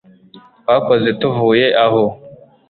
twakoze 0.59 1.09
tuvuye 1.19 1.67
aho 1.85 2.03